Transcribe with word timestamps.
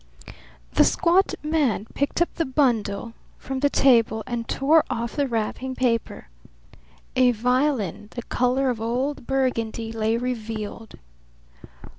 The 0.73 0.83
squat 0.83 1.35
man 1.43 1.85
picked 1.93 2.23
up 2.23 2.33
the 2.33 2.43
bundle 2.43 3.13
from 3.37 3.59
the 3.59 3.69
table 3.69 4.23
and 4.25 4.47
tore 4.47 4.83
off 4.89 5.15
the 5.15 5.27
wrapping 5.27 5.75
paper. 5.75 6.27
A 7.15 7.29
violin 7.29 8.07
the 8.15 8.23
colour 8.23 8.71
of 8.71 8.81
old 8.81 9.27
Burgundy 9.27 9.91
lay 9.91 10.17
revealed. 10.17 10.95